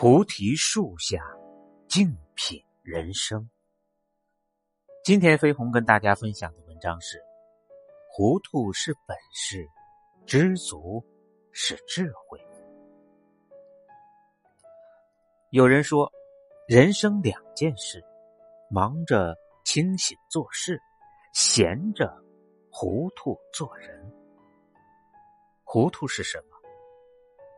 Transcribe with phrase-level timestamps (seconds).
[0.00, 1.22] 菩提树下，
[1.86, 3.50] 静品人生。
[5.04, 7.22] 今天飞鸿跟大家分享的文章是：
[8.08, 9.68] 糊涂是本事，
[10.24, 11.04] 知足
[11.52, 12.40] 是智慧。
[15.50, 16.10] 有人说，
[16.66, 18.02] 人生两件事：
[18.70, 20.80] 忙着清醒做事，
[21.34, 22.10] 闲着
[22.72, 24.10] 糊涂做人。
[25.62, 26.56] 糊涂是什么？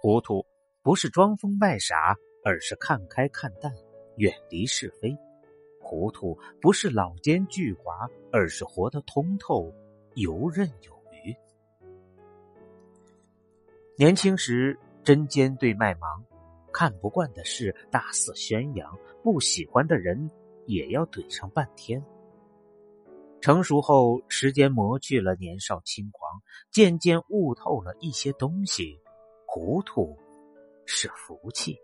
[0.01, 0.45] 糊涂。
[0.85, 3.73] 不是装疯卖傻，而是看开看淡，
[4.17, 5.17] 远离是非。
[5.81, 9.73] 糊涂不是老奸巨猾，而是活得通透，
[10.15, 11.35] 游刃有余。
[13.97, 16.25] 年轻时针尖对麦芒，
[16.73, 20.31] 看不惯的事大肆宣扬，不喜欢的人
[20.67, 22.03] 也要怼上半天。
[23.41, 28.99] 成熟后，时间磨去了年少轻狂，渐渐悟透了一些东西，
[29.47, 30.17] 糊涂。
[30.85, 31.79] 是福气，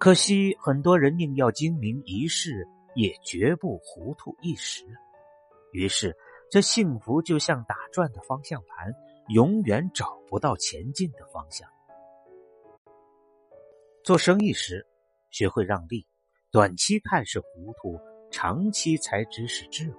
[0.00, 4.82] 可惜很多人宁要精明一世，也绝不糊涂一时。
[5.72, 6.16] 于是，
[6.50, 8.94] 这幸福就像打转的方向盘，
[9.28, 11.68] 永远找不到前进的方向。
[14.02, 14.86] 做生意时，
[15.28, 16.06] 学会让利，
[16.50, 19.98] 短期看是糊涂，长期才知是智慧。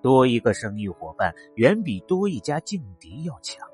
[0.00, 3.68] 多一个生意伙伴，远比多一家劲敌要强。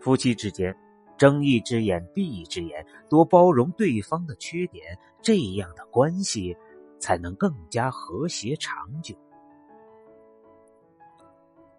[0.00, 0.74] 夫妻之间，
[1.16, 6.56] 睁一只眼闭一只眼，多包容对方的缺点，这样的关系
[6.98, 9.14] 才能更加和谐长久。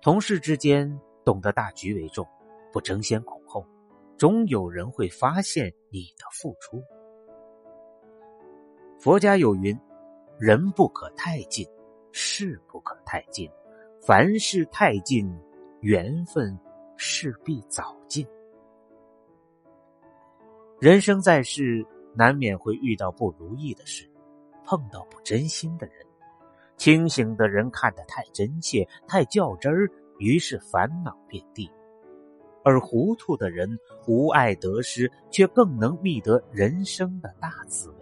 [0.02, 2.26] 同事之间，懂得大局为重，
[2.72, 3.66] 不争先恐后，
[4.18, 6.82] 总有人会发现你的付出。
[9.00, 9.78] 佛家有云
[10.40, 11.68] ：“人不可太近，
[12.12, 13.50] 事不可太近，
[14.02, 15.32] 凡事太近，
[15.82, 16.58] 缘分。”
[17.00, 18.28] 势必早尽。
[20.80, 21.84] 人生在世，
[22.14, 24.08] 难免会遇到不如意的事，
[24.64, 25.96] 碰到不真心的人。
[26.78, 29.90] 清醒的人看得太真切、太较真儿，
[30.20, 31.68] 于是烦恼遍地；
[32.64, 33.68] 而糊涂的人
[34.06, 37.96] 无爱得失，却更能觅得人生的大滋味。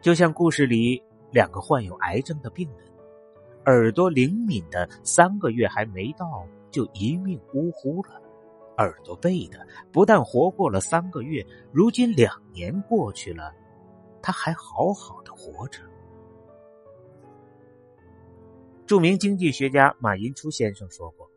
[0.00, 1.00] 就像故事里
[1.30, 2.90] 两个患有癌症的病人。
[3.66, 8.20] 耳朵灵敏的，三个月还没到就一命呜呼了；
[8.80, 13.54] 耳朵背的，不但活过了三个月，如今两年过去了，
[14.22, 15.82] 他还好好的活着。
[18.86, 21.30] 著名经济学家马寅初先生说过：“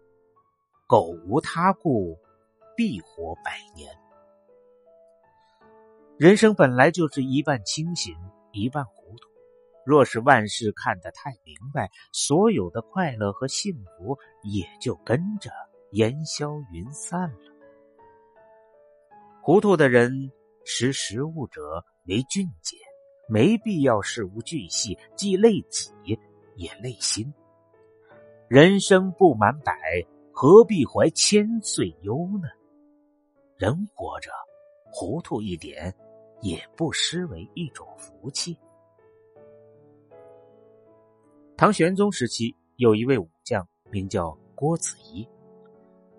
[0.87, 2.17] 苟无他故，
[2.77, 3.93] 必活百年。”
[6.17, 8.15] 人生本来就是一半清醒，
[8.53, 9.29] 一半糊涂。
[9.85, 15.51] 若是万事看得太明白，所有的快乐和幸福也就跟着
[15.93, 17.53] 烟消云散了。
[19.41, 20.31] 糊涂的人
[20.63, 22.77] 识时务者为俊杰，
[23.27, 25.91] 没必要事无巨细，既累己
[26.55, 27.33] 也累心。
[28.47, 29.73] 人生不满百，
[30.31, 32.47] 何必怀千岁忧呢？
[33.57, 34.31] 人活着，
[34.91, 35.95] 糊涂一点，
[36.41, 38.57] 也不失为一种福气。
[41.55, 45.27] 唐玄宗时期，有一位武将名叫郭子仪。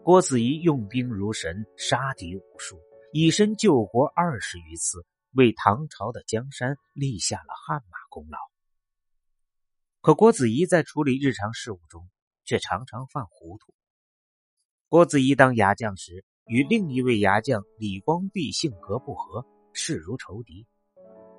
[0.04, 2.78] 郭子仪用兵如神，杀敌无数，
[3.10, 8.36] 以身救国二十余次，为唐朝的江山立下了汗马功劳。
[10.02, 12.06] 可郭子仪在处理日常事务中，
[12.44, 13.72] 却常常犯糊涂。
[14.90, 20.66] 郭子仪当牙将时，与另一位牙将李光弼性格不合，势如仇敌。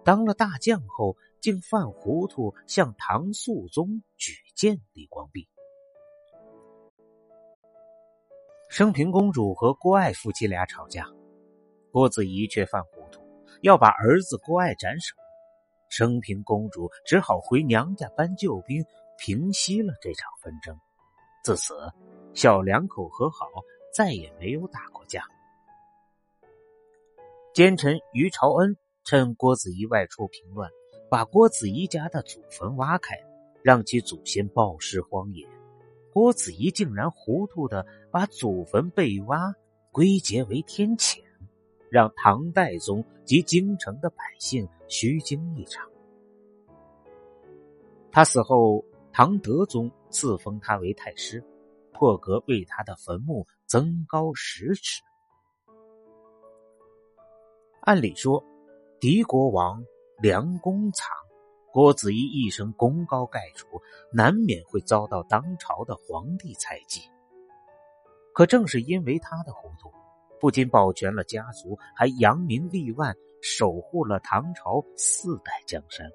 [0.03, 5.47] 当了大将后，竟犯糊涂，向唐肃宗举荐李光弼。
[8.69, 11.07] 升平公主和郭爱夫妻俩吵架，
[11.91, 13.21] 郭子仪却犯糊涂，
[13.61, 15.15] 要把儿子郭爱斩首。
[15.89, 18.83] 升平公主只好回娘家搬救兵，
[19.17, 20.77] 平息了这场纷争。
[21.43, 21.73] 自此，
[22.33, 23.47] 小两口和好，
[23.93, 25.23] 再也没有打过架。
[27.53, 30.69] 奸臣于朝恩趁郭子仪外出平乱。
[31.07, 33.15] 把郭子仪家的祖坟挖开，
[33.61, 35.47] 让其祖先暴尸荒野。
[36.15, 39.53] 郭子仪竟然糊涂的把祖坟被挖
[39.91, 41.21] 归结为天谴，
[41.89, 45.85] 让唐代宗及京城的百姓虚惊一场。
[48.13, 48.81] 他死后，
[49.11, 51.43] 唐德宗赐封他为太师，
[51.91, 55.01] 破格为他的坟墓增高十尺。
[57.81, 58.41] 按理说，
[59.01, 59.83] 敌国王。
[60.19, 61.09] 梁公藏，
[61.75, 63.67] 郭子仪一生功高盖主，
[64.09, 67.01] 难免会遭到当朝的皇帝猜忌。
[68.33, 69.91] 可正是因为他的糊涂，
[70.39, 76.09] 不仅保全了家族，还扬名立万，守护了唐朝四代江山。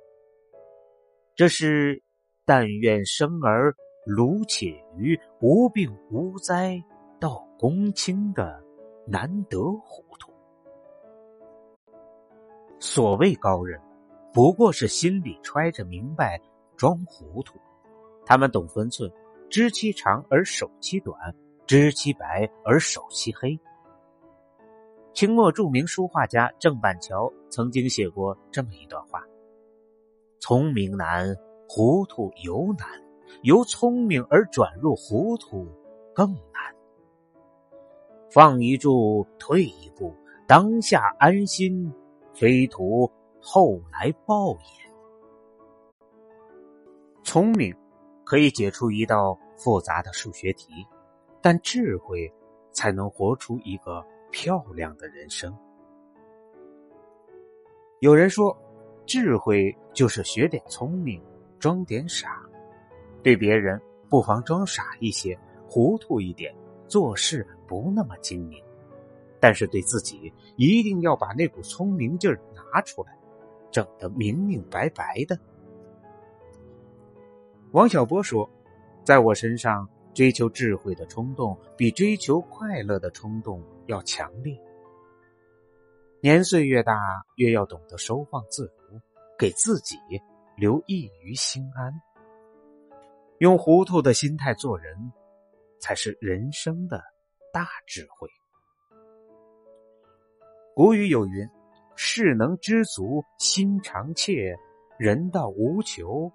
[1.35, 2.03] 这是
[2.47, 6.83] “但愿生儿卢且愚，无病无灾
[7.21, 8.65] 到公卿”的
[9.07, 10.33] 难得糊涂。
[12.79, 13.79] 所谓高人，
[14.33, 16.41] 不过是心里揣着明白，
[16.77, 17.59] 装糊涂。
[18.25, 19.11] 他们懂分寸，
[19.49, 21.17] 知其长而守其短，
[21.67, 23.59] 知其白而守其黑。
[25.13, 29.21] 清末著名书画家郑板桥曾经写过这么一段话
[30.39, 31.37] ：“聪明难，
[31.69, 32.87] 糊涂尤难；
[33.43, 35.67] 由聪明而转入糊涂
[36.15, 36.75] 更难。
[38.31, 40.15] 放一注，退一步，
[40.47, 41.93] 当下安心，
[42.33, 43.11] 非图
[43.41, 44.91] 后来报也。
[47.25, 47.75] 聪明
[48.25, 50.87] 可以解出一道复杂的数学题，
[51.41, 52.33] 但智慧
[52.73, 55.53] 才能活出一个。”漂亮的人生。
[57.99, 58.57] 有人说，
[59.05, 61.21] 智慧就是学点聪明，
[61.59, 62.41] 装点傻。
[63.25, 65.37] 对别人不妨装傻一些，
[65.69, 66.55] 糊涂一点，
[66.87, 68.63] 做事不那么精明。
[69.41, 73.19] 但是对自己，一定要把那股聪明劲儿拿出来，
[73.71, 75.39] 整得明明白白的。
[77.73, 78.49] 王小波说
[79.05, 84.61] ：“在我身上。”追求智慧的冲动比追求快乐的冲动要强烈。
[86.21, 89.01] 年岁越大，越要懂得收放自如，
[89.39, 89.97] 给自己
[90.57, 91.93] 留一余心安。
[93.39, 95.13] 用糊涂的心态做人，
[95.79, 97.01] 才是人生的
[97.53, 98.29] 大智慧。
[100.75, 101.49] 古语有云
[101.95, 104.55] ：“事能知足，心常怯；
[104.99, 106.33] 人到无求，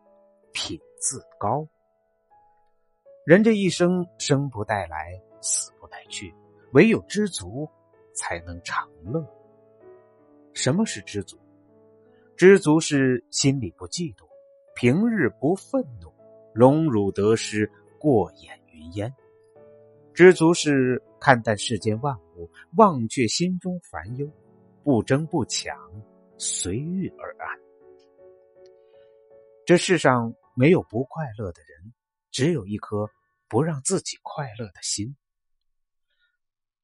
[0.51, 1.67] 品自高。”
[3.25, 6.33] 人这一生，生不带来，死不带去，
[6.73, 7.67] 唯有知足，
[8.13, 9.25] 才能长乐。
[10.53, 11.37] 什么是知足？
[12.37, 14.27] 知足是心里不嫉妒，
[14.75, 16.13] 平日不愤怒，
[16.53, 19.13] 荣辱得失过眼云烟。
[20.13, 24.29] 知足是看淡世间万物，忘却心中烦忧，
[24.85, 25.75] 不争不抢，
[26.37, 27.59] 随遇而安。
[29.65, 31.91] 这世上没有不快乐的人。
[32.29, 33.09] 只有一颗
[33.47, 35.15] 不让自己快乐的心。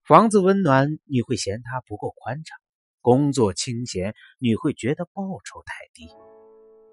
[0.01, 2.57] 房子温暖，你会嫌它不够宽敞；
[3.01, 6.07] 工作清闲，你会觉得报酬太低。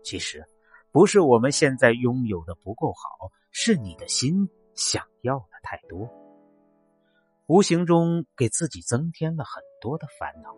[0.02, 0.44] 其实，
[0.90, 6.10] 不是我们现在拥有的不够好，是你的心想要的太多，
[7.46, 10.54] 无形中给自己增添了很多的烦恼。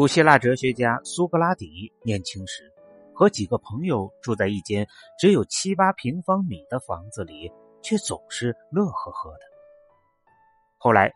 [0.00, 2.72] 古希腊哲学家苏格拉底年轻时。
[3.12, 4.88] 和几个朋友住在一间
[5.18, 7.52] 只有七八平方米的房子里，
[7.82, 9.40] 却总是乐呵呵的。
[10.78, 11.12] 后来，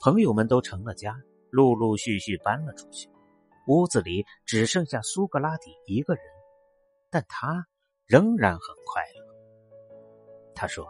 [0.00, 1.20] 朋友们都成了家，
[1.50, 3.10] 陆陆续续搬了出去，
[3.66, 6.22] 屋子里只剩下苏格拉底一个人，
[7.10, 7.66] 但他
[8.06, 9.34] 仍然很快乐。
[10.54, 10.86] 他说：“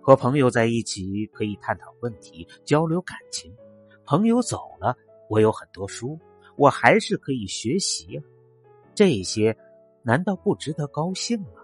[0.00, 3.52] 和朋友在一起可以探讨问题、交流感情。
[4.04, 4.96] 朋友走了，
[5.28, 6.18] 我有很多书，
[6.56, 8.20] 我还是可以学习。”
[8.94, 9.56] 这些
[10.02, 11.62] 难道不值得高兴吗？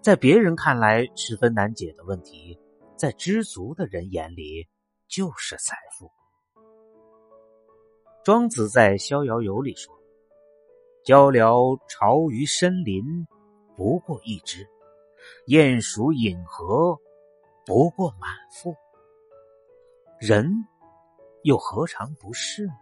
[0.00, 2.58] 在别人看来十分难解的问题，
[2.96, 4.66] 在知足的人眼里
[5.08, 6.10] 就是财富。
[8.22, 9.94] 庄子在《逍遥游》里说
[11.04, 13.04] ：“鹪鹩巢于深林，
[13.76, 14.64] 不过一枝；
[15.46, 16.98] 鼹鼠饮河，
[17.64, 18.74] 不过满腹。”
[20.26, 20.64] 人
[21.42, 22.72] 又何尝不是呢？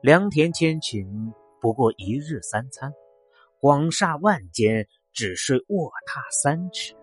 [0.00, 2.90] 良田千顷，不过一日三餐；
[3.60, 6.96] 广厦万间，只睡卧榻三尺。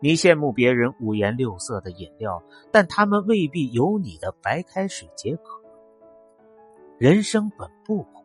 [0.00, 5.60] 你羡慕别人五颜六色的饮料，但他们未必有你的白开水解渴。
[6.96, 8.24] 人生本不苦，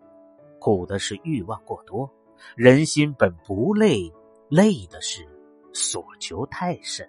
[0.61, 2.09] 苦的是欲望过多；
[2.55, 4.13] 人心本不累，
[4.47, 5.27] 累的是
[5.73, 7.05] 所求太甚。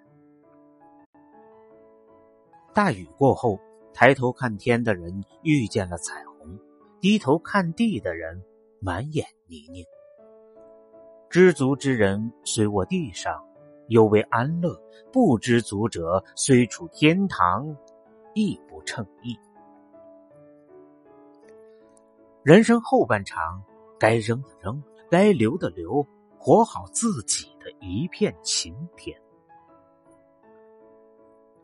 [2.73, 3.59] 大雨过后，
[3.93, 6.57] 抬头看天的人遇见了彩虹。
[7.01, 8.41] 低头看地的人，
[8.79, 9.85] 满眼泥泞。
[11.29, 13.43] 知足之人虽卧地上，
[13.87, 14.71] 犹为安乐；
[15.11, 17.75] 不知足者，虽处天堂，
[18.33, 19.37] 亦不称意。
[22.43, 23.61] 人生后半场，
[23.99, 26.05] 该扔的扔，该留的留，
[26.37, 29.19] 活好自己的一片晴天。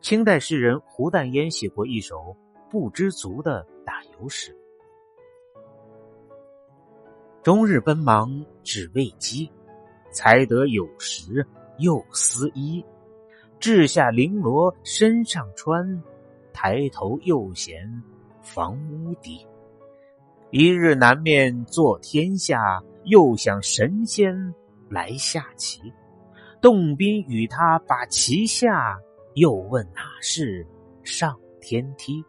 [0.00, 2.16] 清代诗人胡淡烟写过一首
[2.70, 4.56] 《不知足》的打油诗。
[7.42, 9.50] 终日奔忙只为饥，
[10.10, 11.46] 才得有时
[11.78, 12.84] 又思衣。
[13.58, 16.02] 掷下绫罗身上穿，
[16.52, 17.82] 抬头又嫌
[18.40, 19.44] 房屋低。
[20.50, 24.54] 一日南面坐天下，又想神仙
[24.88, 25.80] 来下棋。
[26.60, 28.98] 洞宾与他把棋下，
[29.38, 30.66] 又问哪是
[31.04, 32.24] 上天梯？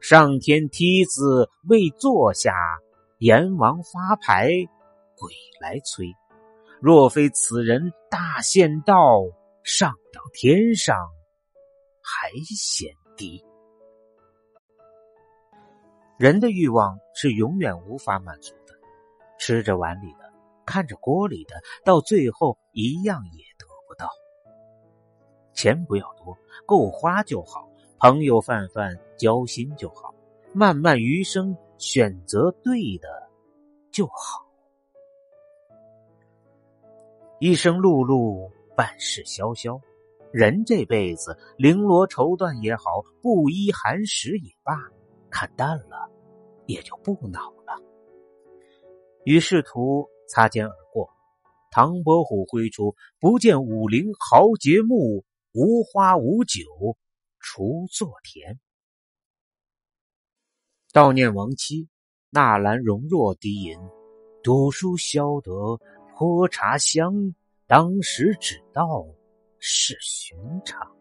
[0.00, 2.54] 上天梯子未坐下，
[3.18, 4.48] 阎王发牌，
[5.16, 6.06] 鬼来催。
[6.80, 8.94] 若非此人大限到，
[9.64, 10.96] 上到天上
[12.00, 13.44] 还嫌低。
[16.16, 18.74] 人的欲望是永远无法满足的，
[19.40, 20.32] 吃着碗里的，
[20.64, 23.47] 看着锅里的，到最后一样也。
[25.58, 30.14] 钱不要多，够花就好；朋友泛泛交心就好；
[30.54, 33.08] 漫漫余生，选择对的
[33.90, 34.46] 就好。
[37.40, 39.80] 一生碌碌，半世萧萧。
[40.30, 44.76] 人这辈子，绫罗绸缎也好，布衣寒食也罢，
[45.28, 46.08] 看淡了，
[46.66, 47.82] 也就不恼了。
[49.24, 51.10] 与仕途擦肩而过，
[51.72, 55.24] 唐伯虎挥出“不见武陵豪杰墓，
[55.58, 56.62] 无花无酒
[57.40, 58.60] 锄作田”。
[60.94, 61.88] 悼念亡妻，
[62.30, 63.76] 纳兰容若低吟
[64.44, 65.80] ：“赌书消得。”
[66.18, 67.32] 泼茶香，
[67.68, 69.06] 当时只道
[69.60, 70.96] 是寻常。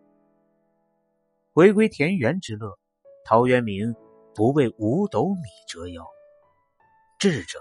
[1.54, 2.78] 回归田园之乐，
[3.26, 3.96] 陶渊明
[4.36, 6.06] 不为五斗米折腰。
[7.18, 7.60] 智者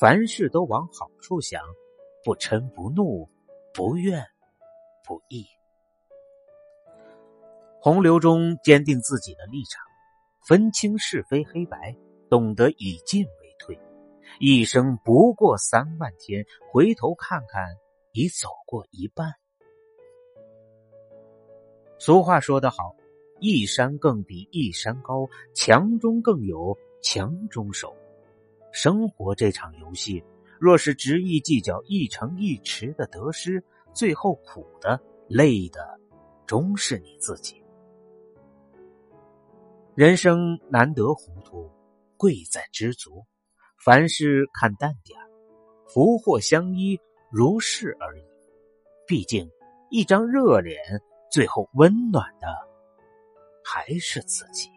[0.00, 1.62] 凡事都往好处想，
[2.24, 3.30] 不嗔不怒，
[3.72, 4.26] 不怨
[5.06, 5.46] 不义。
[7.80, 9.84] 洪流中坚定自己的立场，
[10.46, 11.94] 分清是非黑白，
[12.28, 13.78] 懂得以进为退。
[14.40, 17.64] 一生不过三万天，回头看看，
[18.12, 19.32] 已走过一半。
[22.00, 22.96] 俗话说得好
[23.40, 27.96] ：“一山更比一山高，强中更有强中手。”
[28.72, 30.22] 生活这场游戏，
[30.58, 33.62] 若是执意计较一城一池的得失，
[33.94, 35.98] 最后苦的、累的，
[36.44, 37.62] 终是你自己。
[39.98, 41.68] 人生难得糊涂，
[42.16, 43.26] 贵在知足。
[43.84, 45.18] 凡事看淡点
[45.88, 46.96] 福祸相依，
[47.32, 48.22] 如是而已。
[49.08, 49.50] 毕竟，
[49.90, 50.80] 一张热脸，
[51.32, 52.46] 最后温暖的
[53.64, 54.70] 还是自己。